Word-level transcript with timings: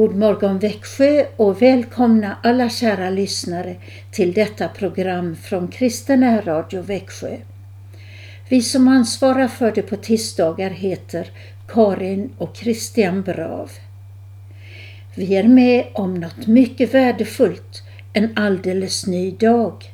God 0.00 0.16
morgon 0.16 0.58
Växjö 0.58 1.26
och 1.36 1.62
välkomna 1.62 2.36
alla 2.42 2.68
kära 2.68 3.10
lyssnare 3.10 3.76
till 4.10 4.32
detta 4.32 4.68
program 4.68 5.36
från 5.36 5.68
Kristen 5.68 6.42
Radio 6.42 6.82
Växjö. 6.82 7.36
Vi 8.48 8.62
som 8.62 8.88
ansvarar 8.88 9.48
för 9.48 9.72
det 9.72 9.82
på 9.82 9.96
tisdagar 9.96 10.70
heter 10.70 11.30
Karin 11.68 12.30
och 12.38 12.56
Christian 12.56 13.22
Brav. 13.22 13.70
Vi 15.14 15.36
är 15.36 15.44
med 15.44 15.86
om 15.92 16.14
något 16.14 16.46
mycket 16.46 16.94
värdefullt 16.94 17.82
en 18.12 18.32
alldeles 18.36 19.06
ny 19.06 19.30
dag. 19.30 19.92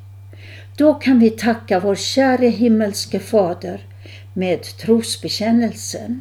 Då 0.77 0.95
kan 0.95 1.19
vi 1.19 1.31
tacka 1.31 1.81
vår 1.81 1.95
käre 1.95 2.47
himmelske 2.47 3.19
Fader 3.19 3.81
med 4.33 4.63
trosbekännelsen. 4.63 6.21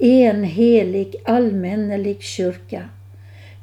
en 0.00 0.44
helig 0.44 1.16
allmännelig 1.24 2.22
kyrka, 2.22 2.88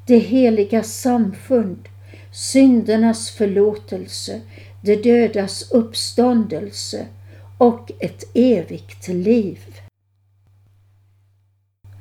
det 0.08 0.18
heliga 0.18 0.84
samfund, 0.84 1.90
syndernas 2.34 3.32
förlåtelse, 3.32 4.42
det 4.84 5.04
dödas 5.04 5.72
uppståndelse 5.72 7.06
och 7.58 7.92
ett 8.00 8.24
evigt 8.34 9.08
liv. 9.08 9.60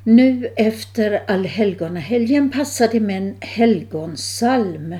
Nu 0.04 0.46
efter 0.56 1.22
allhelgonahelgen 1.26 2.50
passar 2.50 2.88
det 2.92 3.00
med 3.00 3.16
en 3.16 3.34
helgonsalm. 3.41 4.96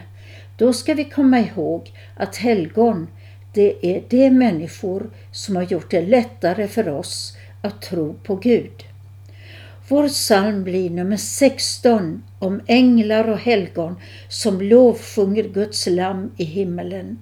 Då 0.58 0.72
ska 0.72 0.94
vi 0.94 1.04
komma 1.04 1.41
ihåg 1.41 1.92
att 2.16 2.36
helgon, 2.36 3.08
det 3.54 3.86
är 3.86 4.02
de 4.08 4.30
människor 4.30 5.10
som 5.32 5.56
har 5.56 5.62
gjort 5.62 5.91
det 5.91 6.02
lättare 6.02 6.69
för 6.69 6.88
oss 6.88 7.36
att 7.62 7.82
tro 7.82 8.14
på 8.14 8.36
Gud. 8.36 8.84
Vår 9.88 10.08
psalm 10.08 10.64
blir 10.64 10.91
nummer 10.91 11.16
16 11.16 12.24
om 12.38 12.60
änglar 12.66 13.28
och 13.28 13.38
helgon 13.38 13.97
som 14.28 14.60
lovsjunger 14.60 15.42
Guds 15.42 15.86
lamm 15.86 16.30
i 16.36 16.44
himmelen. 16.44 17.19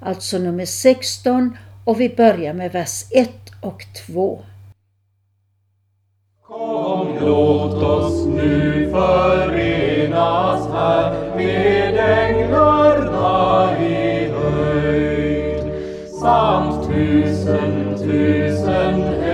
Alltså 0.00 0.38
nummer 0.38 0.64
16 0.64 1.56
och 1.84 2.00
vi 2.00 2.08
börjar 2.08 2.54
med 2.54 2.72
vers 2.72 3.04
1 3.10 3.30
och 3.60 3.82
2. 4.06 4.42
Kom, 6.42 7.18
låt 7.20 7.82
oss 7.82 8.26
nu 8.26 8.90
förenas 8.90 10.68
här 10.72 11.36
med 11.36 11.98
änglarna 12.28 13.80
i 13.80 14.28
höjd 14.28 15.72
samt 16.20 16.88
tusen, 16.88 17.94
tusen 17.98 19.25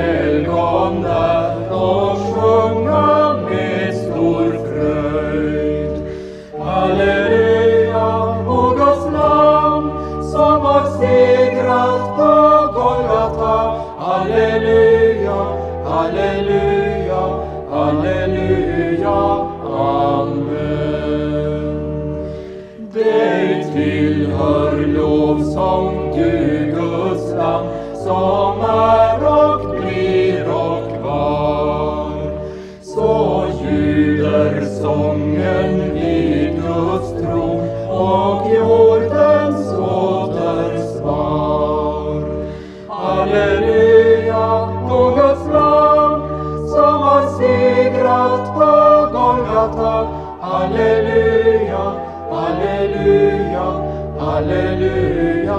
halleluja, 54.43 55.55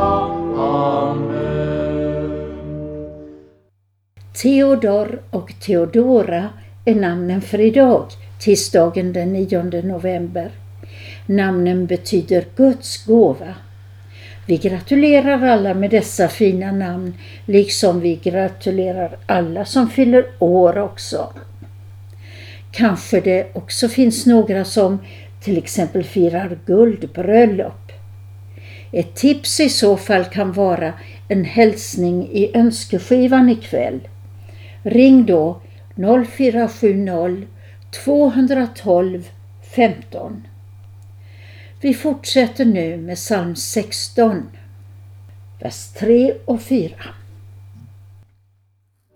amen. 0.57 1.83
Theodor 4.33 5.21
och 5.29 5.53
Theodora 5.59 6.49
är 6.85 6.95
namnen 6.95 7.41
för 7.41 7.59
idag, 7.59 8.05
tisdagen 8.39 9.13
den 9.13 9.33
9 9.33 9.63
november. 9.63 10.51
Namnen 11.25 11.85
betyder 11.85 12.45
Guds 12.55 13.05
gåva. 13.05 13.53
Vi 14.47 14.57
gratulerar 14.57 15.47
alla 15.47 15.73
med 15.73 15.89
dessa 15.89 16.27
fina 16.27 16.71
namn, 16.71 17.13
liksom 17.45 17.99
vi 17.99 18.15
gratulerar 18.15 19.17
alla 19.25 19.65
som 19.65 19.89
fyller 19.89 20.25
år 20.39 20.77
också. 20.77 21.33
Kanske 22.71 23.21
det 23.21 23.55
också 23.55 23.89
finns 23.89 24.25
några 24.25 24.65
som 24.65 24.99
till 25.43 25.57
exempel 25.57 26.03
firar 26.03 26.57
guldbröllop. 26.65 27.82
Ett 28.93 29.15
tips 29.15 29.59
i 29.59 29.69
så 29.69 29.97
fall 29.97 30.25
kan 30.25 30.51
vara 30.51 30.93
en 31.27 31.45
hälsning 31.45 32.29
i 32.31 32.57
önskeskivan 32.57 33.49
ikväll. 33.49 33.99
Ring 34.83 35.25
då 35.25 35.61
0470 36.27 37.47
212 38.03 39.29
15. 39.75 40.47
Vi 41.81 41.93
fortsätter 41.93 42.65
nu 42.65 42.97
med 42.97 43.15
psalm 43.15 43.55
16, 43.55 44.49
vers 45.59 45.87
3 45.99 46.33
och 46.45 46.61
4. 46.61 46.95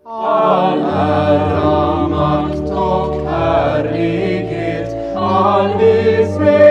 All 0.05 0.79
ära, 0.79 2.07
makt 2.07 2.69
och 2.69 3.29
härlighet, 3.29 5.15
all 5.15 5.77
vishet 5.77 6.66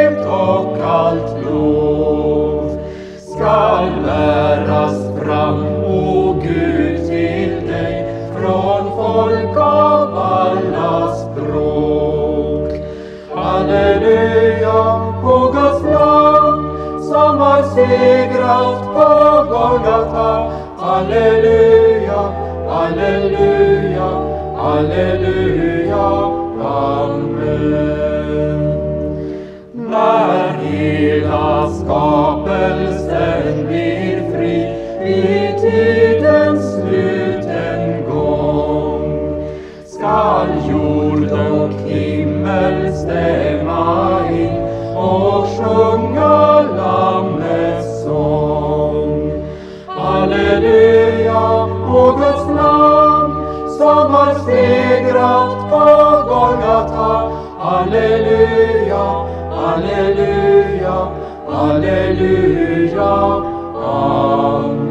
som 17.86 17.92
har 17.92 17.98
segrat 17.98 18.84
på 18.84 19.08
Golgata. 19.50 20.52
Halleluja, 20.78 22.22
halleluja, 22.68 24.10
halleluja, 24.56 25.75
som 54.06 54.14
har 54.14 54.34
segrat 54.34 55.70
på 55.70 55.78
Golgata. 56.28 57.12
Halleluja, 57.58 59.06
halleluja, 59.50 60.98
halleluja. 61.48 63.14
Amen. 63.74 64.86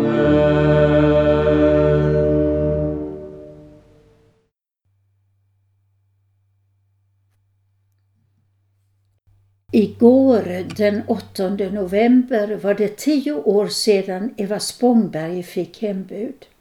Igår 9.72 10.76
den 10.78 11.02
8 11.08 11.50
november 11.50 12.56
var 12.64 12.74
det 12.74 12.98
tio 12.98 13.34
år 13.34 13.68
sedan 13.68 14.34
Eva 14.38 14.60
Spångberg 14.60 15.44
fick 15.44 15.82
hembud. 15.82 16.55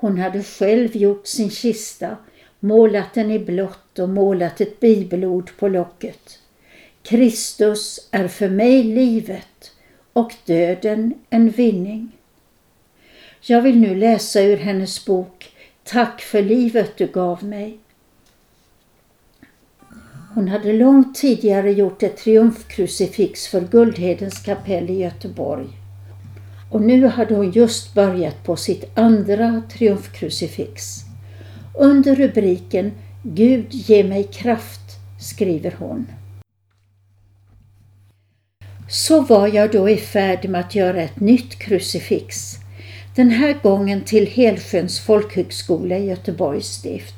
Hon 0.00 0.18
hade 0.18 0.42
själv 0.42 0.96
gjort 0.96 1.26
sin 1.26 1.50
kista, 1.50 2.16
målat 2.60 3.14
den 3.14 3.30
i 3.30 3.38
blått 3.38 3.98
och 3.98 4.08
målat 4.08 4.60
ett 4.60 4.80
bibelord 4.80 5.50
på 5.58 5.68
locket. 5.68 6.38
Kristus 7.02 8.08
är 8.10 8.28
för 8.28 8.48
mig 8.48 8.82
livet 8.82 9.72
och 10.12 10.34
döden 10.46 11.14
en 11.30 11.50
vinning. 11.50 12.12
Jag 13.40 13.62
vill 13.62 13.80
nu 13.80 13.94
läsa 13.94 14.42
ur 14.42 14.56
hennes 14.56 15.04
bok 15.04 15.52
Tack 15.84 16.20
för 16.20 16.42
livet 16.42 16.96
du 16.96 17.06
gav 17.06 17.44
mig 17.44 17.78
hon 20.34 20.48
hade 20.48 20.72
långt 20.72 21.14
tidigare 21.14 21.72
gjort 21.72 22.02
ett 22.02 22.16
triumfkrucifix 22.16 23.48
för 23.48 23.60
Guldhedens 23.60 24.42
kapell 24.42 24.90
i 24.90 24.98
Göteborg. 24.98 25.79
Och 26.70 26.82
nu 26.82 27.06
hade 27.06 27.34
hon 27.34 27.50
just 27.50 27.94
börjat 27.94 28.44
på 28.44 28.56
sitt 28.56 28.98
andra 28.98 29.62
triumfkrucifix. 29.72 31.04
Under 31.74 32.14
rubriken 32.14 32.92
Gud 33.22 33.66
ge 33.70 34.04
mig 34.04 34.24
kraft 34.24 34.80
skriver 35.20 35.74
hon. 35.78 36.06
Så 38.88 39.20
var 39.20 39.48
jag 39.48 39.72
då 39.72 39.88
i 39.88 39.96
färd 39.96 40.48
med 40.48 40.60
att 40.60 40.74
göra 40.74 41.02
ett 41.02 41.20
nytt 41.20 41.58
krucifix. 41.58 42.56
Den 43.16 43.30
här 43.30 43.56
gången 43.62 44.04
till 44.04 44.26
Helsjöns 44.26 45.00
folkhögskola 45.00 45.96
i 45.96 46.08
Göteborgs 46.08 46.66
stift. 46.66 47.14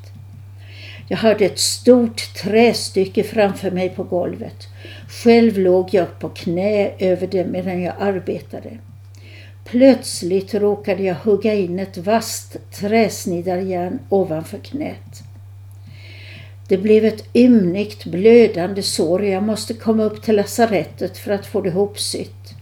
Jag 1.08 1.16
hade 1.16 1.44
ett 1.44 1.58
stort 1.58 2.34
trästycke 2.34 3.22
framför 3.22 3.70
mig 3.70 3.88
på 3.88 4.04
golvet. 4.04 4.68
Själv 5.08 5.58
låg 5.58 5.88
jag 5.94 6.18
på 6.18 6.28
knä 6.28 6.90
över 6.98 7.26
det 7.26 7.46
medan 7.46 7.82
jag 7.82 7.94
arbetade. 7.98 8.78
Plötsligt 9.64 10.54
råkade 10.54 11.02
jag 11.02 11.14
hugga 11.14 11.54
in 11.54 11.78
ett 11.78 11.98
vasst 11.98 12.56
träsnidarjärn 12.70 13.98
ovanför 14.08 14.58
knät. 14.58 15.22
Det 16.68 16.78
blev 16.78 17.04
ett 17.04 17.24
ymnigt 17.34 18.04
blödande 18.04 18.82
sår 18.82 19.18
och 19.18 19.26
jag 19.26 19.42
måste 19.42 19.74
komma 19.74 20.02
upp 20.04 20.22
till 20.22 20.36
lasarettet 20.36 21.18
för 21.18 21.30
att 21.30 21.46
få 21.46 21.60
det 21.60 21.70
hopsytt. 21.70 22.54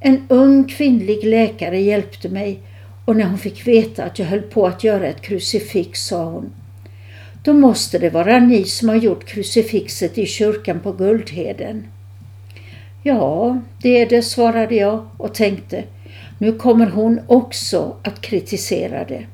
En 0.00 0.26
ung 0.28 0.64
kvinnlig 0.64 1.24
läkare 1.24 1.80
hjälpte 1.80 2.28
mig 2.28 2.60
och 3.04 3.16
när 3.16 3.24
hon 3.24 3.38
fick 3.38 3.66
veta 3.66 4.04
att 4.04 4.18
jag 4.18 4.26
höll 4.26 4.42
på 4.42 4.66
att 4.66 4.84
göra 4.84 5.06
ett 5.06 5.20
krucifix 5.20 6.06
sa 6.06 6.24
hon 6.24 6.52
då 7.42 7.52
måste 7.52 7.98
det 7.98 8.10
vara 8.10 8.38
ni 8.38 8.64
som 8.64 8.88
har 8.88 8.96
gjort 8.96 9.24
krucifixet 9.24 10.18
i 10.18 10.26
kyrkan 10.26 10.80
på 10.80 10.92
Guldheden. 10.92 11.86
Ja, 13.02 13.60
det 13.82 14.02
är 14.02 14.08
det, 14.08 14.22
svarade 14.22 14.74
jag 14.74 15.06
och 15.16 15.34
tänkte, 15.34 15.84
nu 16.38 16.52
kommer 16.52 16.86
hon 16.86 17.20
också 17.26 17.96
att 18.02 18.20
kritisera 18.20 19.04
det. 19.04 19.26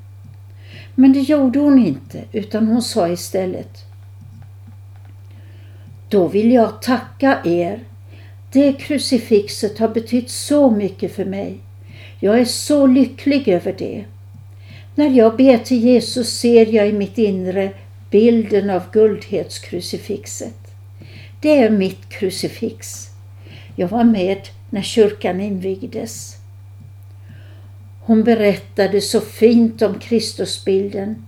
Men 0.95 1.13
det 1.13 1.21
gjorde 1.21 1.59
hon 1.59 1.87
inte, 1.87 2.25
utan 2.33 2.67
hon 2.67 2.83
sa 2.83 3.09
istället 3.09 3.85
Då 6.09 6.27
vill 6.29 6.53
jag 6.53 6.83
tacka 6.83 7.39
er. 7.45 7.81
Det 8.53 8.73
krucifixet 8.73 9.79
har 9.79 9.89
betytt 9.89 10.31
så 10.31 10.71
mycket 10.71 11.15
för 11.15 11.25
mig. 11.25 11.61
Jag 12.21 12.41
är 12.41 12.45
så 12.45 12.87
lycklig 12.87 13.49
över 13.49 13.75
det. 13.79 14.05
När 14.95 15.11
jag 15.11 15.37
ber 15.37 15.59
till 15.59 15.85
Jesus 15.85 16.39
ser 16.39 16.75
jag 16.75 16.89
i 16.89 16.93
mitt 16.93 17.19
inre 17.19 17.71
bilden 18.11 18.71
av 18.71 18.83
guldhetskrucifixet. 18.93 20.75
Det 21.41 21.59
är 21.59 21.71
mitt 21.71 22.09
krucifix. 22.09 23.16
Jag 23.79 23.89
var 23.89 24.05
med 24.05 24.49
när 24.71 24.83
kyrkan 24.83 25.41
invigdes. 25.41 26.37
Hon 28.01 28.25
berättade 28.25 29.01
så 29.01 29.21
fint 29.21 29.83
om 29.83 29.99
Kristusbilden. 29.99 31.27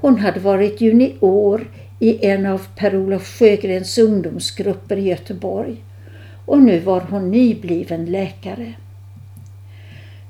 Hon 0.00 0.18
hade 0.18 0.40
varit 0.40 0.80
junior 0.80 1.70
i 1.98 2.26
en 2.26 2.46
av 2.46 2.66
Per-Olof 2.76 3.38
Sjögrens 3.38 3.98
ungdomsgrupper 3.98 4.96
i 4.96 5.08
Göteborg 5.08 5.76
och 6.46 6.58
nu 6.58 6.78
var 6.80 7.00
hon 7.00 7.30
nybliven 7.30 8.06
läkare. 8.06 8.74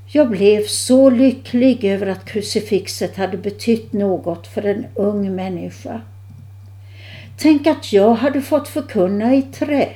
Jag 0.07 0.31
blev 0.31 0.63
så 0.67 1.11
lycklig 1.11 1.85
över 1.85 2.07
att 2.07 2.25
krucifixet 2.25 3.17
hade 3.17 3.37
betytt 3.37 3.93
något 3.93 4.47
för 4.47 4.67
en 4.67 4.87
ung 4.95 5.35
människa. 5.35 6.01
Tänk 7.39 7.67
att 7.67 7.93
jag 7.93 8.15
hade 8.15 8.43
fått 8.43 8.69
förkunna 8.69 9.35
i 9.35 9.43
trä. 9.43 9.89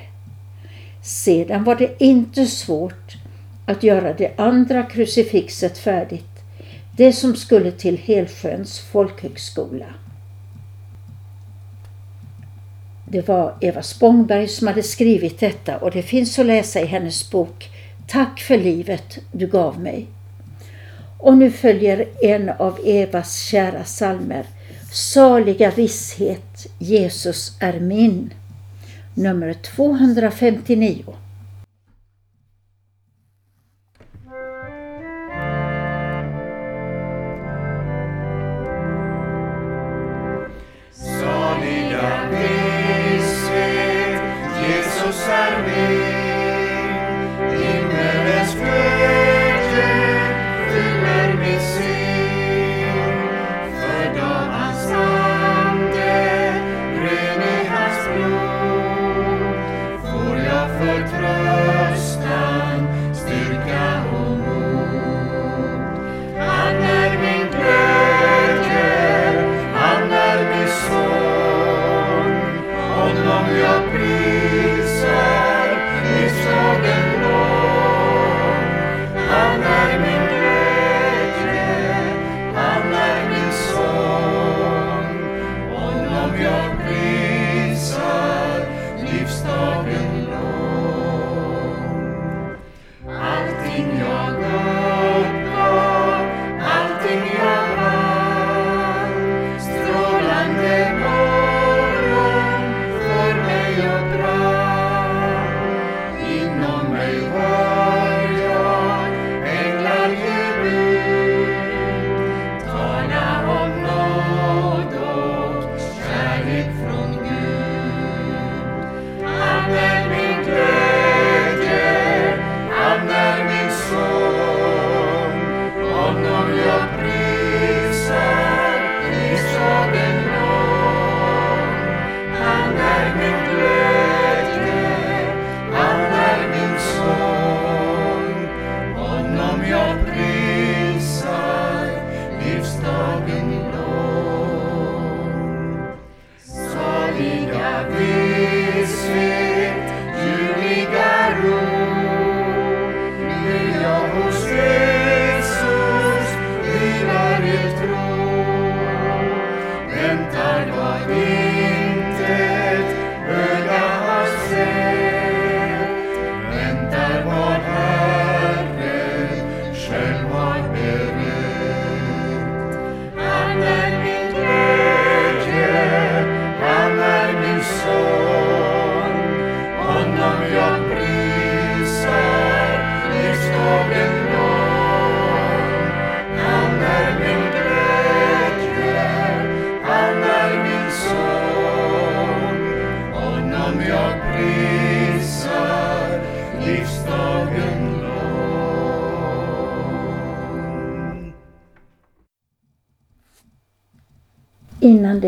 Sedan 1.09 1.65
var 1.65 1.75
det 1.75 2.03
inte 2.03 2.47
svårt 2.47 3.17
att 3.67 3.83
göra 3.83 4.13
det 4.13 4.33
andra 4.37 4.83
krucifixet 4.83 5.79
färdigt, 5.79 6.43
det 6.97 7.13
som 7.13 7.37
skulle 7.37 7.73
till 7.73 7.99
Helsjöns 7.99 8.81
folkhögskola. 8.81 9.87
Det 13.05 13.29
var 13.29 13.55
Eva 13.61 13.83
Spångberg 13.83 14.49
som 14.49 14.67
hade 14.67 14.83
skrivit 14.83 15.41
detta 15.41 15.79
och 15.79 15.91
det 15.91 16.03
finns 16.03 16.39
att 16.39 16.47
läsa 16.47 16.81
i 16.81 16.87
hennes 16.87 17.31
bok 17.31 17.71
Tack 18.07 18.41
för 18.41 18.59
livet 18.59 19.19
du 19.33 19.47
gav 19.47 19.81
mig. 19.81 20.07
Och 21.19 21.37
nu 21.37 21.51
följer 21.51 22.09
en 22.23 22.49
av 22.49 22.79
Evas 22.85 23.43
kära 23.43 23.85
salmer. 23.85 24.47
Saliga 24.93 25.71
visshet, 25.71 26.67
Jesus 26.79 27.57
är 27.61 27.81
min. 27.81 28.31
Nummer 29.19 29.53
259. 29.53 31.28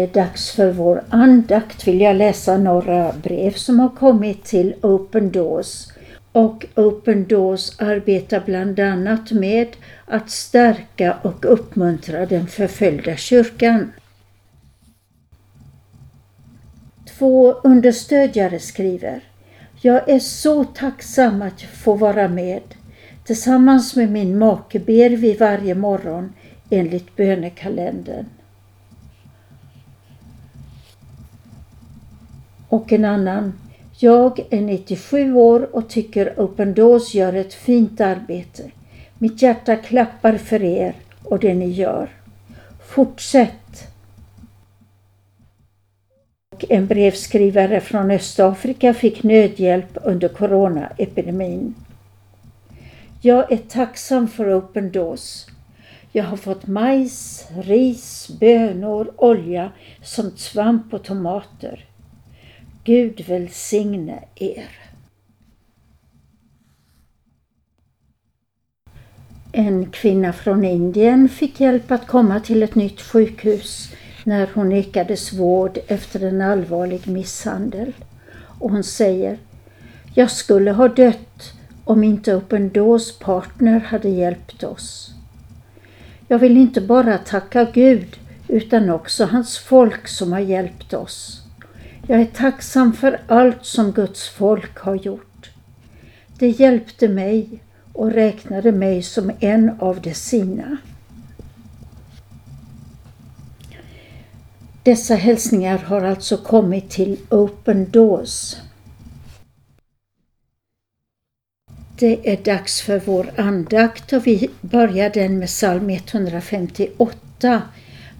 Det 0.00 0.04
är 0.04 0.24
dags 0.24 0.50
för 0.50 0.72
vår 0.72 1.04
andakt 1.08 1.88
vill 1.88 2.00
jag 2.00 2.16
läsa 2.16 2.58
några 2.58 3.12
brev 3.12 3.52
som 3.52 3.80
har 3.80 3.88
kommit 3.88 4.44
till 4.44 4.74
Open 4.82 5.30
Doors. 5.30 5.86
Och 6.32 6.66
Open 6.76 7.26
Doors 7.26 7.80
arbetar 7.80 8.42
bland 8.46 8.80
annat 8.80 9.30
med 9.30 9.68
att 10.06 10.30
stärka 10.30 11.16
och 11.22 11.52
uppmuntra 11.52 12.26
den 12.26 12.46
förföljda 12.46 13.16
kyrkan. 13.16 13.92
Två 17.18 17.52
understödjare 17.52 18.58
skriver 18.58 19.24
Jag 19.80 20.08
är 20.08 20.18
så 20.18 20.64
tacksam 20.64 21.42
att 21.42 21.60
få 21.60 21.94
vara 21.94 22.28
med. 22.28 22.62
Tillsammans 23.24 23.96
med 23.96 24.12
min 24.12 24.38
make 24.38 24.78
ber 24.78 25.10
vi 25.10 25.34
varje 25.34 25.74
morgon 25.74 26.32
enligt 26.70 27.16
bönekalendern. 27.16 28.26
Och 32.70 32.92
en 32.92 33.04
annan. 33.04 33.52
Jag 33.98 34.40
är 34.50 34.60
97 34.60 35.34
år 35.34 35.76
och 35.76 35.88
tycker 35.88 36.34
Open 36.36 36.74
Doors 36.74 37.14
gör 37.14 37.32
ett 37.32 37.54
fint 37.54 38.00
arbete. 38.00 38.70
Mitt 39.18 39.42
hjärta 39.42 39.76
klappar 39.76 40.36
för 40.36 40.62
er 40.62 40.94
och 41.24 41.38
det 41.38 41.54
ni 41.54 41.70
gör. 41.70 42.08
Fortsätt! 42.86 43.88
Och 46.52 46.64
en 46.68 46.86
brevskrivare 46.86 47.80
från 47.80 48.10
Östafrika 48.10 48.94
fick 48.94 49.22
nödhjälp 49.22 49.98
under 50.04 50.28
coronaepidemin. 50.28 51.74
Jag 53.20 53.52
är 53.52 53.56
tacksam 53.56 54.28
för 54.28 54.58
Open 54.58 54.92
Doors. 54.92 55.46
Jag 56.12 56.24
har 56.24 56.36
fått 56.36 56.66
majs, 56.66 57.48
ris, 57.62 58.30
bönor, 58.40 59.12
olja 59.16 59.72
samt 60.02 60.38
svamp 60.38 60.94
och 60.94 61.02
tomater. 61.02 61.89
Gud 62.90 63.20
välsigne 63.28 64.24
er. 64.36 64.68
En 69.52 69.90
kvinna 69.90 70.32
från 70.32 70.64
Indien 70.64 71.28
fick 71.28 71.60
hjälp 71.60 71.90
att 71.90 72.06
komma 72.06 72.40
till 72.40 72.62
ett 72.62 72.74
nytt 72.74 73.00
sjukhus 73.00 73.92
när 74.24 74.48
hon 74.54 74.68
nekades 74.68 75.32
vård 75.32 75.78
efter 75.86 76.24
en 76.24 76.40
allvarlig 76.40 77.08
misshandel. 77.08 77.92
Och 78.60 78.70
hon 78.70 78.84
säger 78.84 79.38
Jag 80.14 80.30
skulle 80.30 80.70
ha 80.72 80.88
dött 80.88 81.52
om 81.84 82.04
inte 82.04 82.36
Open 82.36 82.68
Doors 82.68 83.18
partner 83.18 83.80
hade 83.80 84.08
hjälpt 84.08 84.64
oss. 84.64 85.14
Jag 86.28 86.38
vill 86.38 86.56
inte 86.56 86.80
bara 86.80 87.18
tacka 87.18 87.64
Gud 87.64 88.16
utan 88.48 88.90
också 88.90 89.24
hans 89.24 89.58
folk 89.58 90.08
som 90.08 90.32
har 90.32 90.40
hjälpt 90.40 90.94
oss. 90.94 91.39
Jag 92.10 92.20
är 92.20 92.26
tacksam 92.26 92.92
för 92.92 93.20
allt 93.26 93.64
som 93.64 93.92
Guds 93.92 94.28
folk 94.28 94.78
har 94.78 94.94
gjort. 94.94 95.50
Det 96.38 96.48
hjälpte 96.48 97.08
mig 97.08 97.62
och 97.92 98.12
räknade 98.12 98.72
mig 98.72 99.02
som 99.02 99.32
en 99.40 99.70
av 99.80 100.00
de 100.00 100.14
sina. 100.14 100.76
Dessa 104.82 105.14
hälsningar 105.14 105.78
har 105.78 106.02
alltså 106.02 106.36
kommit 106.36 106.90
till 106.90 107.16
Open 107.28 107.90
Doors. 107.90 108.56
Det 111.98 112.32
är 112.32 112.44
dags 112.44 112.80
för 112.80 113.00
vår 113.00 113.30
andakt 113.36 114.12
och 114.12 114.26
vi 114.26 114.50
börjar 114.60 115.10
den 115.10 115.38
med 115.38 115.48
psalm 115.48 115.90
158, 115.90 117.62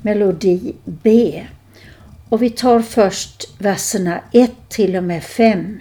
melodi 0.02 0.74
B. 0.84 1.42
Och 2.30 2.42
vi 2.42 2.50
tar 2.50 2.80
först 2.80 3.60
verserna 3.60 4.20
1 4.32 4.50
till 4.68 4.96
och 4.96 5.04
med 5.04 5.24
5. 5.24 5.80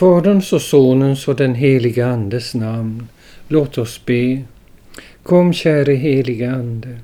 Faderns 0.00 0.52
och 0.52 0.62
Sonens 0.62 1.28
och 1.28 1.36
den 1.36 1.54
heliga 1.54 2.06
Andes 2.06 2.54
namn. 2.54 3.08
Låt 3.48 3.78
oss 3.78 4.06
be. 4.06 4.42
Kom 5.22 5.52
käre 5.52 5.92
heliga 5.92 6.52
Ande 6.52 6.98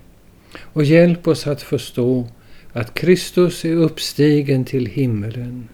och 0.60 0.84
hjälp 0.84 1.28
oss 1.28 1.46
att 1.46 1.62
förstå 1.62 2.28
att 2.72 2.94
Kristus 2.94 3.64
är 3.64 3.74
uppstigen 3.74 4.64
till 4.64 4.86
himmelen. 4.86 5.68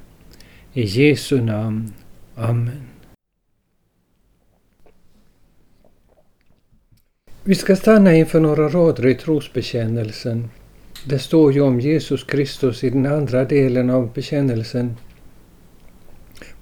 I 0.72 0.82
Jesu 0.82 1.40
namn. 1.40 1.92
Amen. 2.36 2.82
Vi 7.44 7.54
ska 7.54 7.76
stanna 7.76 8.14
inför 8.14 8.40
några 8.40 8.68
rader 8.68 9.06
i 9.06 9.14
trosbekännelsen. 9.14 10.48
Det 11.06 11.18
står 11.18 11.52
ju 11.52 11.60
om 11.60 11.80
Jesus 11.80 12.24
Kristus 12.24 12.84
i 12.84 12.90
den 12.90 13.06
andra 13.06 13.44
delen 13.44 13.90
av 13.90 14.12
bekännelsen 14.12 14.96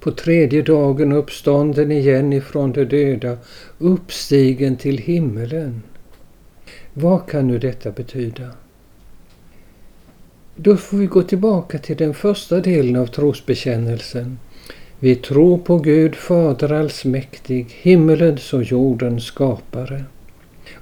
på 0.01 0.11
tredje 0.11 0.61
dagen 0.61 1.11
uppstånden 1.11 1.91
igen 1.91 2.33
ifrån 2.33 2.71
de 2.71 2.85
döda, 2.85 3.37
uppstigen 3.77 4.77
till 4.77 4.97
himmelen. 4.97 5.81
Vad 6.93 7.29
kan 7.29 7.47
nu 7.47 7.59
detta 7.59 7.91
betyda? 7.91 8.49
Då 10.55 10.77
får 10.77 10.97
vi 10.97 11.05
gå 11.05 11.21
tillbaka 11.21 11.77
till 11.77 11.97
den 11.97 12.13
första 12.13 12.59
delen 12.59 12.95
av 12.95 13.05
trosbekännelsen. 13.05 14.39
Vi 14.99 15.15
tror 15.15 15.57
på 15.57 15.77
Gud 15.77 16.15
Fader 16.15 16.73
allsmäktig, 16.73 17.67
himmelens 17.81 18.53
och 18.53 18.63
jordens 18.63 19.23
skapare. 19.23 20.03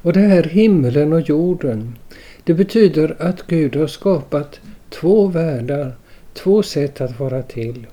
Och 0.02 0.14
det 0.14 0.20
här 0.20 0.44
himmelen 0.44 1.14
och 1.14 1.22
jorden, 1.22 1.96
det 2.44 2.54
betyder 2.54 3.16
att 3.20 3.48
Gud 3.48 3.76
har 3.76 3.88
skapat 3.88 4.60
två 4.90 5.28
världar, 5.28 5.96
två 6.34 6.64
sätt 6.64 7.02
att 7.02 7.20
vara 7.20 7.42
till. 7.42 7.88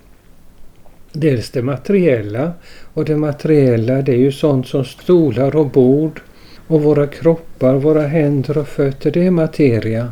Dels 1.18 1.50
det 1.50 1.62
materiella, 1.62 2.52
och 2.94 3.04
det 3.04 3.16
materiella 3.16 4.02
det 4.02 4.12
är 4.12 4.16
ju 4.16 4.32
sånt 4.32 4.66
som 4.66 4.84
stolar 4.84 5.56
och 5.56 5.70
bord 5.70 6.20
och 6.66 6.82
våra 6.82 7.06
kroppar, 7.06 7.74
våra 7.74 8.06
händer 8.06 8.58
och 8.58 8.68
fötter, 8.68 9.10
det 9.10 9.26
är 9.26 9.30
materia. 9.30 10.10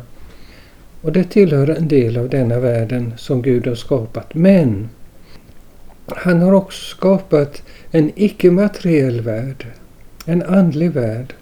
Och 1.01 1.11
det 1.11 1.23
tillhör 1.23 1.69
en 1.69 1.87
del 1.87 2.17
av 2.17 2.29
denna 2.29 2.59
världen 2.59 3.13
som 3.17 3.41
Gud 3.41 3.67
har 3.67 3.75
skapat. 3.75 4.33
Men 4.33 4.89
han 6.07 6.41
har 6.41 6.53
också 6.53 6.95
skapat 6.95 7.63
en 7.91 8.11
icke-materiell 8.15 9.21
värld, 9.21 9.65
en 10.25 10.43
andlig 10.43 10.91
värld. 10.91 11.33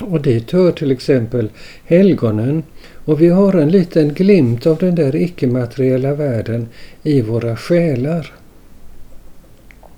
Och 0.00 0.22
dit 0.22 0.50
hör 0.50 0.72
till 0.72 0.92
exempel 0.92 1.50
helgonen 1.84 2.62
och 3.04 3.20
vi 3.20 3.28
har 3.28 3.52
en 3.52 3.70
liten 3.70 4.14
glimt 4.14 4.66
av 4.66 4.78
den 4.78 4.94
där 4.94 5.16
icke-materiella 5.16 6.14
världen 6.14 6.68
i 7.02 7.22
våra 7.22 7.56
själar. 7.56 8.32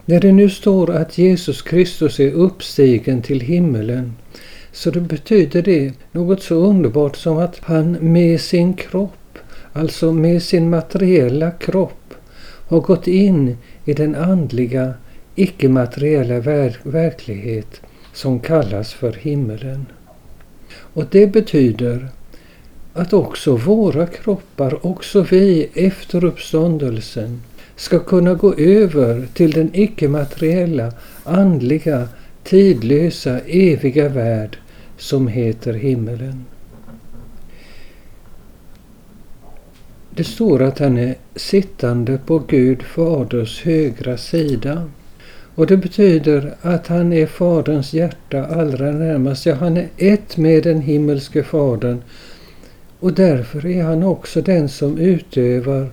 När 0.04 0.20
det 0.20 0.32
nu 0.32 0.50
står 0.50 0.90
att 0.90 1.18
Jesus 1.18 1.62
Kristus 1.62 2.20
är 2.20 2.32
uppstigen 2.32 3.22
till 3.22 3.40
himmelen 3.40 4.12
så 4.72 4.90
det 4.90 5.00
betyder 5.00 5.62
det 5.62 5.92
något 6.12 6.42
så 6.42 6.54
underbart 6.54 7.16
som 7.16 7.38
att 7.38 7.58
han 7.62 7.92
med 8.00 8.40
sin 8.40 8.74
kropp, 8.74 9.38
alltså 9.72 10.12
med 10.12 10.42
sin 10.42 10.70
materiella 10.70 11.50
kropp, 11.50 12.14
har 12.68 12.80
gått 12.80 13.06
in 13.06 13.56
i 13.84 13.92
den 13.92 14.14
andliga, 14.14 14.94
icke-materiella 15.34 16.40
ver 16.40 16.78
verklighet 16.82 17.80
som 18.12 18.40
kallas 18.40 18.92
för 18.92 19.12
himmelen. 19.12 19.86
Och 20.70 21.04
det 21.10 21.26
betyder 21.26 22.08
att 22.96 23.12
också 23.12 23.56
våra 23.56 24.06
kroppar, 24.06 24.86
också 24.86 25.22
vi 25.22 25.68
efter 25.74 26.24
uppståndelsen, 26.24 27.42
ska 27.76 27.98
kunna 27.98 28.34
gå 28.34 28.54
över 28.54 29.26
till 29.34 29.50
den 29.50 29.70
icke-materiella, 29.72 30.92
andliga, 31.24 32.08
tidlösa, 32.44 33.40
eviga 33.40 34.08
värld 34.08 34.58
som 34.96 35.28
heter 35.28 35.72
himmelen. 35.72 36.44
Det 40.10 40.24
står 40.24 40.62
att 40.62 40.78
han 40.78 40.98
är 40.98 41.14
sittande 41.34 42.18
på 42.26 42.38
Gud 42.38 42.82
Faders 42.82 43.62
högra 43.64 44.16
sida. 44.16 44.90
Och 45.54 45.66
det 45.66 45.76
betyder 45.76 46.54
att 46.62 46.86
han 46.86 47.12
är 47.12 47.26
Faderns 47.26 47.92
hjärta 47.92 48.46
allra 48.46 48.90
närmast. 48.90 49.46
Ja, 49.46 49.54
han 49.54 49.76
är 49.76 49.88
ett 49.96 50.36
med 50.36 50.62
den 50.62 50.80
himmelske 50.80 51.42
Fadern. 51.42 52.02
Och 53.06 53.12
därför 53.12 53.66
är 53.66 53.82
han 53.82 54.02
också 54.02 54.42
den 54.42 54.68
som 54.68 54.98
utövar 54.98 55.90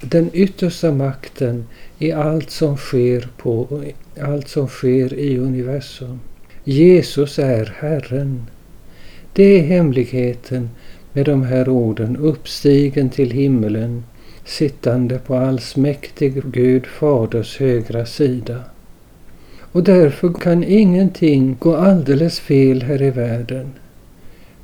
den 0.00 0.30
yttersta 0.32 0.92
makten 0.92 1.64
i 1.98 2.12
allt 2.12 2.50
som 2.50 2.76
sker, 2.76 3.28
på, 3.36 3.82
allt 4.20 4.48
som 4.48 4.68
sker 4.68 5.14
i 5.14 5.38
universum. 5.38 6.20
Jesus 6.64 7.38
är 7.38 7.74
Herren. 7.78 8.46
Det 9.32 9.42
är 9.42 9.62
hemligheten 9.62 10.70
med 11.12 11.26
de 11.26 11.42
här 11.42 11.68
orden, 11.68 12.16
uppstigen 12.16 13.10
till 13.10 13.30
himmelen, 13.30 14.04
sittande 14.44 15.18
på 15.18 15.34
allsmäktig 15.34 16.42
Gud 16.52 16.86
Faders 16.86 17.58
högra 17.58 18.06
sida. 18.06 18.60
Och 19.72 19.82
därför 19.82 20.32
kan 20.32 20.64
ingenting 20.64 21.56
gå 21.58 21.76
alldeles 21.76 22.40
fel 22.40 22.82
här 22.82 23.02
i 23.02 23.10
världen. 23.10 23.72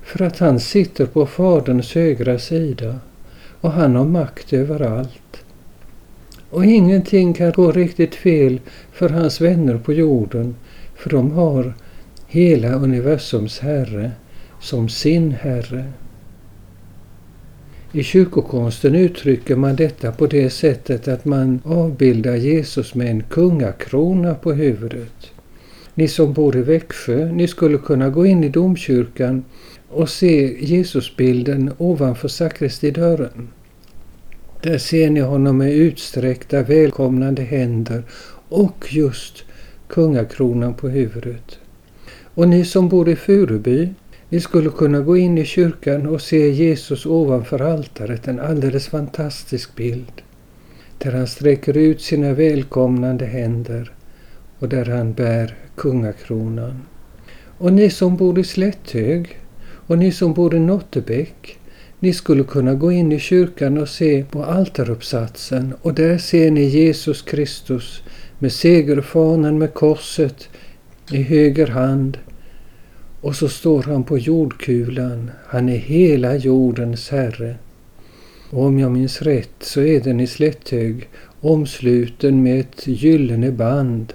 För 0.04 0.24
att 0.24 0.38
han 0.38 0.60
sitter 0.60 1.06
på 1.06 1.26
Faderns 1.26 1.94
högra 1.94 2.38
sida 2.38 2.98
och 3.60 3.72
han 3.72 3.96
har 3.96 4.04
makt 4.04 4.52
över 4.52 4.80
allt. 4.80 5.44
Och 6.50 6.64
ingenting 6.64 7.34
kan 7.34 7.52
gå 7.52 7.72
riktigt 7.72 8.14
fel 8.14 8.60
för 8.92 9.08
hans 9.08 9.40
vänner 9.40 9.78
på 9.78 9.92
jorden, 9.92 10.54
för 10.96 11.10
de 11.10 11.30
har 11.30 11.74
hela 12.26 12.74
universums 12.74 13.58
Herre 13.58 14.10
som 14.60 14.88
sin 14.88 15.32
Herre. 15.32 15.84
I 17.92 18.02
kyrkokonsten 18.02 18.94
uttrycker 18.94 19.56
man 19.56 19.76
detta 19.76 20.12
på 20.12 20.26
det 20.26 20.50
sättet 20.50 21.08
att 21.08 21.24
man 21.24 21.60
avbildar 21.64 22.34
Jesus 22.34 22.94
med 22.94 23.10
en 23.10 23.22
kungakrona 23.22 24.34
på 24.34 24.52
huvudet. 24.52 25.30
Ni 25.94 26.08
som 26.08 26.32
bor 26.32 26.56
i 26.56 26.62
Växjö, 26.62 27.32
ni 27.32 27.48
skulle 27.48 27.78
kunna 27.78 28.10
gå 28.10 28.26
in 28.26 28.44
i 28.44 28.48
domkyrkan 28.48 29.44
och 29.94 30.08
se 30.08 30.64
Jesusbilden 30.64 31.72
ovanför 31.78 32.28
sakristidörren. 32.28 33.48
Där 34.62 34.78
ser 34.78 35.10
ni 35.10 35.20
honom 35.20 35.58
med 35.58 35.72
utsträckta 35.72 36.62
välkomnande 36.62 37.42
händer 37.42 38.02
och 38.48 38.86
just 38.90 39.44
kungakronan 39.88 40.74
på 40.74 40.88
huvudet. 40.88 41.58
Och 42.34 42.48
ni 42.48 42.64
som 42.64 42.88
bor 42.88 43.08
i 43.08 43.16
Furuby, 43.16 43.88
ni 44.28 44.40
skulle 44.40 44.70
kunna 44.70 45.00
gå 45.00 45.16
in 45.16 45.38
i 45.38 45.44
kyrkan 45.44 46.06
och 46.06 46.22
se 46.22 46.50
Jesus 46.50 47.06
ovanför 47.06 47.60
altaret, 47.60 48.28
en 48.28 48.40
alldeles 48.40 48.88
fantastisk 48.88 49.76
bild. 49.76 50.22
Där 50.98 51.12
han 51.12 51.26
sträcker 51.26 51.76
ut 51.76 52.00
sina 52.00 52.32
välkomnande 52.32 53.26
händer 53.26 53.92
och 54.58 54.68
där 54.68 54.84
han 54.84 55.12
bär 55.12 55.56
kungakronan. 55.76 56.82
Och 57.58 57.72
ni 57.72 57.90
som 57.90 58.16
bor 58.16 58.38
i 58.38 58.44
Slätthög 58.44 59.38
och 59.86 59.98
ni 59.98 60.12
som 60.12 60.32
bor 60.32 60.54
i 60.54 60.60
Nottebäck, 60.60 61.58
ni 61.98 62.12
skulle 62.12 62.44
kunna 62.44 62.74
gå 62.74 62.92
in 62.92 63.12
i 63.12 63.18
kyrkan 63.18 63.78
och 63.78 63.88
se 63.88 64.24
på 64.30 64.44
altaruppsatsen 64.44 65.74
och 65.82 65.94
där 65.94 66.18
ser 66.18 66.50
ni 66.50 66.64
Jesus 66.64 67.22
Kristus 67.22 68.02
med 68.38 68.52
segerfanen 68.52 69.58
med 69.58 69.74
korset 69.74 70.48
i 71.12 71.22
höger 71.22 71.66
hand 71.66 72.18
och 73.20 73.36
så 73.36 73.48
står 73.48 73.82
han 73.82 74.04
på 74.04 74.18
jordkulan. 74.18 75.30
Han 75.46 75.68
är 75.68 75.76
hela 75.76 76.36
jordens 76.36 77.10
herre. 77.10 77.56
Och 78.50 78.64
om 78.64 78.78
jag 78.78 78.92
minns 78.92 79.22
rätt 79.22 79.54
så 79.60 79.80
är 79.80 80.00
den 80.00 80.20
i 80.20 80.26
Slätthög 80.26 81.08
omsluten 81.40 82.42
med 82.42 82.60
ett 82.60 82.86
gyllene 82.86 83.50
band. 83.50 84.12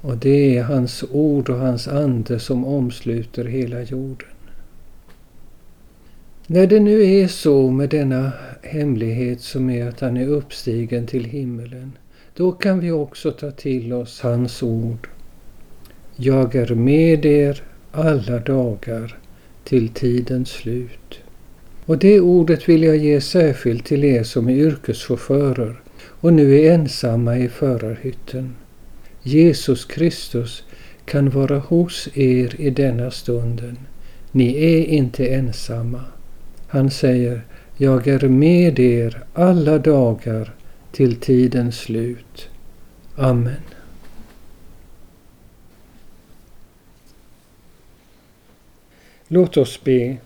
Och 0.00 0.16
det 0.16 0.58
är 0.58 0.62
hans 0.62 1.04
ord 1.10 1.50
och 1.50 1.58
hans 1.58 1.88
ande 1.88 2.38
som 2.38 2.64
omsluter 2.64 3.44
hela 3.44 3.82
jorden. 3.82 4.33
När 6.46 6.66
det 6.66 6.80
nu 6.80 7.04
är 7.04 7.28
så 7.28 7.70
med 7.70 7.88
denna 7.88 8.32
hemlighet 8.62 9.40
som 9.40 9.70
är 9.70 9.88
att 9.88 10.00
han 10.00 10.16
är 10.16 10.26
uppstigen 10.26 11.06
till 11.06 11.24
himmelen, 11.24 11.92
då 12.36 12.52
kan 12.52 12.80
vi 12.80 12.90
också 12.90 13.30
ta 13.30 13.50
till 13.50 13.92
oss 13.92 14.20
hans 14.20 14.62
ord. 14.62 15.08
Jag 16.16 16.54
är 16.54 16.74
med 16.74 17.26
er 17.26 17.62
alla 17.92 18.38
dagar 18.38 19.18
till 19.64 19.88
tidens 19.88 20.48
slut. 20.48 21.20
Och 21.86 21.98
det 21.98 22.20
ordet 22.20 22.68
vill 22.68 22.82
jag 22.82 22.96
ge 22.96 23.20
särskilt 23.20 23.84
till 23.84 24.04
er 24.04 24.22
som 24.22 24.48
är 24.48 24.54
yrkeschaufförer 24.54 25.80
och 25.96 26.32
nu 26.32 26.54
är 26.54 26.74
ensamma 26.74 27.38
i 27.38 27.48
förarhytten. 27.48 28.54
Jesus 29.22 29.84
Kristus 29.84 30.64
kan 31.04 31.30
vara 31.30 31.58
hos 31.58 32.08
er 32.14 32.60
i 32.60 32.70
denna 32.70 33.10
stunden. 33.10 33.78
Ni 34.32 34.64
är 34.64 34.84
inte 34.84 35.26
ensamma. 35.26 36.00
Han 36.74 36.90
säger, 36.90 37.42
jag 37.76 38.06
är 38.06 38.28
med 38.28 38.78
er 38.78 39.22
alla 39.34 39.78
dagar 39.78 40.52
till 40.92 41.16
tidens 41.16 41.78
slut. 41.78 42.48
Amen. 43.16 43.62
Låt 49.28 49.56
oss 49.56 49.84
be. 49.84 50.16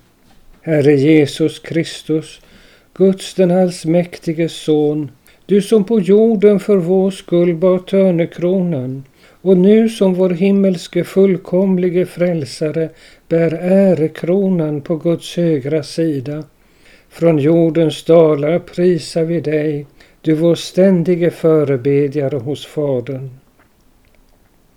Herre 0.60 0.96
Jesus 0.96 1.58
Kristus, 1.58 2.40
Guds 2.94 3.34
den 3.34 3.50
allsmäktige 3.50 4.48
Son, 4.48 5.10
du 5.46 5.62
som 5.62 5.84
på 5.84 6.00
jorden 6.00 6.60
för 6.60 6.76
vår 6.76 7.10
skull 7.10 7.54
bar 7.54 7.78
törnekronan 7.78 9.04
och 9.48 9.56
nu 9.56 9.88
som 9.88 10.14
vår 10.14 10.30
himmelske 10.30 11.04
fullkomlige 11.04 12.06
frälsare 12.06 12.90
bär 13.28 13.52
ärekronan 13.62 14.80
på 14.80 14.96
Guds 14.96 15.36
högra 15.36 15.82
sida. 15.82 16.44
Från 17.08 17.38
jordens 17.38 18.04
dalar 18.04 18.58
prisar 18.58 19.24
vi 19.24 19.40
dig, 19.40 19.86
du 20.20 20.34
vår 20.34 20.54
ständige 20.54 21.30
förebedjare 21.30 22.36
hos 22.36 22.66
Fadern. 22.66 23.30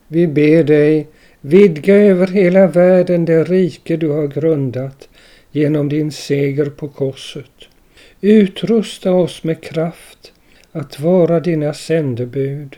Vi 0.07 0.27
ber 0.27 0.63
dig, 0.63 1.07
Vidga 1.41 1.95
över 1.95 2.27
hela 2.27 2.67
världen 2.67 3.25
det 3.25 3.43
rike 3.43 3.97
du 3.97 4.10
har 4.10 4.27
grundat 4.27 5.10
genom 5.51 5.89
din 5.89 6.12
seger 6.12 6.65
på 6.65 6.88
korset. 6.88 7.67
Utrusta 8.21 9.12
oss 9.12 9.43
med 9.43 9.63
kraft 9.63 10.34
att 10.71 10.99
vara 10.99 11.39
dina 11.39 11.73
sändebud 11.73 12.77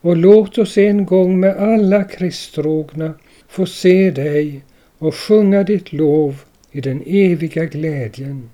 och 0.00 0.16
låt 0.16 0.58
oss 0.58 0.78
en 0.78 1.06
gång 1.06 1.40
med 1.40 1.56
alla 1.56 2.04
kristtrogna 2.04 3.14
få 3.48 3.66
se 3.66 4.10
dig 4.10 4.64
och 4.98 5.14
sjunga 5.14 5.62
ditt 5.62 5.92
lov 5.92 6.42
i 6.70 6.80
den 6.80 7.02
eviga 7.06 7.64
glädjen. 7.64 8.50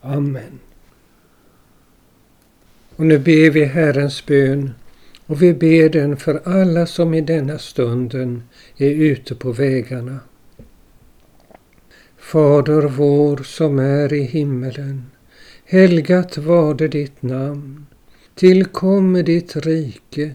Amen. 0.00 0.58
Och 2.96 3.06
nu 3.06 3.18
ber 3.18 3.50
vi 3.50 3.64
Herrens 3.64 4.26
bön 4.26 4.70
och 5.26 5.42
vi 5.42 5.54
ber 5.54 5.88
den 5.88 6.16
för 6.16 6.42
alla 6.44 6.86
som 6.86 7.14
i 7.14 7.20
denna 7.20 7.58
stunden 7.58 8.42
är 8.76 8.90
ute 8.90 9.34
på 9.34 9.52
vägarna. 9.52 10.20
Fader 12.18 12.82
vår 12.82 13.36
som 13.36 13.78
är 13.78 14.12
i 14.12 14.22
himmelen. 14.22 15.06
Helgat 15.64 16.38
varde 16.38 16.88
ditt 16.88 17.22
namn. 17.22 17.86
Tillkomme 18.34 19.22
ditt 19.22 19.56
rike. 19.56 20.34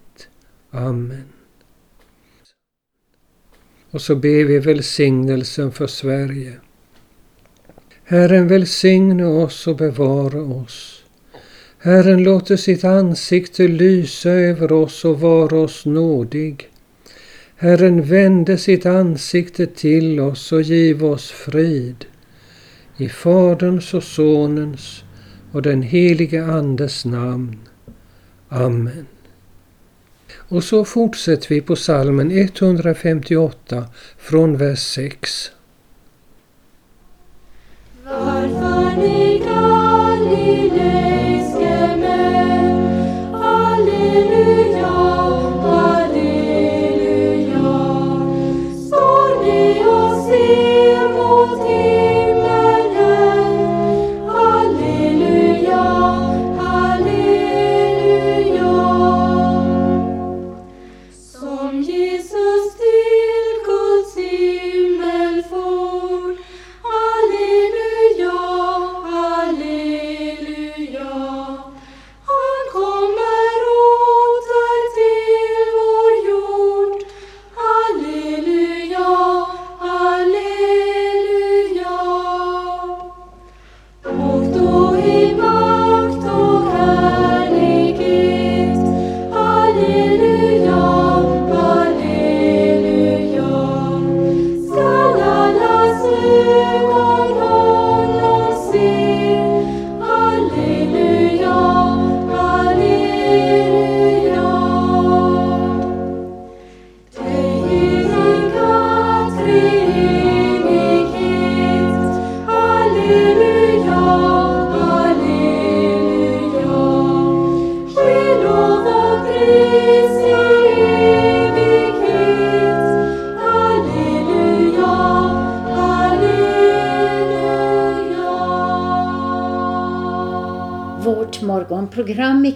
Amen. 0.71 1.23
Och 3.91 4.01
så 4.01 4.15
ber 4.15 4.43
vi 4.45 4.59
välsignelsen 4.59 5.71
för 5.71 5.87
Sverige. 5.87 6.53
Herren 8.03 8.47
välsigne 8.47 9.25
oss 9.25 9.67
och 9.67 9.75
bevara 9.75 10.41
oss. 10.41 11.03
Herren 11.77 12.23
låter 12.23 12.57
sitt 12.57 12.83
ansikte 12.83 13.67
lysa 13.67 14.29
över 14.29 14.71
oss 14.71 15.05
och 15.05 15.19
vara 15.19 15.59
oss 15.59 15.85
nådig. 15.85 16.69
Herren 17.55 18.03
vände 18.03 18.57
sitt 18.57 18.85
ansikte 18.85 19.67
till 19.67 20.19
oss 20.19 20.51
och 20.51 20.61
giv 20.61 21.05
oss 21.05 21.31
frid. 21.31 22.05
I 22.97 23.09
Faderns 23.09 23.93
och 23.93 24.03
Sonens 24.03 25.03
och 25.51 25.61
den 25.61 25.81
helige 25.81 26.45
Andes 26.45 27.05
namn. 27.05 27.59
Amen. 28.49 29.05
Och 30.51 30.63
så 30.63 30.85
fortsätter 30.85 31.49
vi 31.49 31.61
på 31.61 31.75
salmen 31.75 32.31
158 32.31 33.85
från 34.17 34.57
vers 34.57 34.79
6. 34.79 35.51
Varför 38.03 39.30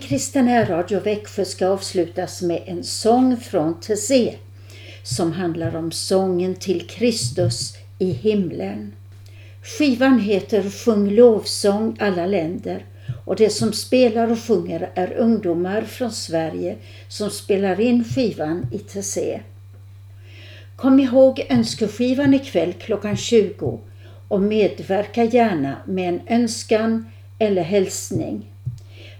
Kristen 0.08 0.66
Radio 0.68 1.00
Växjö 1.00 1.46
ska 1.46 1.68
avslutas 1.68 2.42
med 2.42 2.62
en 2.66 2.84
sång 2.84 3.38
från 3.38 3.80
Tessé 3.80 4.36
som 5.04 5.32
handlar 5.32 5.76
om 5.76 5.92
sången 5.92 6.56
till 6.56 6.88
Kristus 6.88 7.74
i 8.00 8.12
himlen. 8.12 8.94
Skivan 9.64 10.20
heter 10.20 10.70
Sjung 10.70 11.12
lovsång 11.12 11.98
alla 12.00 12.26
länder 12.26 12.86
och 13.26 13.36
det 13.36 13.50
som 13.50 13.74
spelar 13.74 14.32
och 14.32 14.40
sjunger 14.40 14.92
är 14.96 15.14
ungdomar 15.14 15.82
från 15.82 16.12
Sverige 16.12 16.76
som 17.08 17.30
spelar 17.30 17.80
in 17.80 18.04
skivan 18.04 18.68
i 18.72 18.80
Tessé. 18.80 19.42
Kom 20.76 21.00
ihåg 21.00 21.46
önskeskivan 21.50 22.34
ikväll 22.34 22.74
klockan 22.74 23.18
20 23.18 23.80
och 24.28 24.42
medverka 24.42 25.24
gärna 25.24 25.76
med 25.86 26.10
en 26.10 26.22
önskan 26.28 27.10
eller 27.40 27.64
hälsning. 27.64 28.52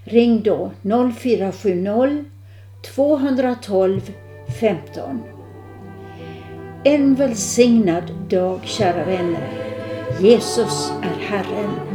Ring 0.08 0.44
då 0.44 0.72
0470 1.16 2.26
212 2.96 4.12
15. 4.60 5.24
En 6.84 7.16
välsignad 7.16 8.12
dag 8.30 8.60
kära 8.64 9.06
vänner. 9.06 9.50
Jesus 10.20 10.92
är 11.04 11.20
Herren. 11.20 11.95